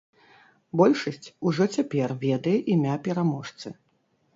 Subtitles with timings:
[0.81, 3.67] Большасць ужо цяпер ведае імя пераможцы.